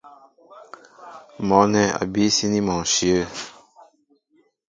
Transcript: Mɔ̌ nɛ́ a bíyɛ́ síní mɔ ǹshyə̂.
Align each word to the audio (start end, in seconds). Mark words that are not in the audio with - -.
Mɔ̌ 1.47 1.63
nɛ́ 1.71 1.85
a 1.99 2.03
bíyɛ́ 2.11 2.33
síní 2.35 2.59
mɔ 2.67 2.75
ǹshyə̂. 2.83 3.23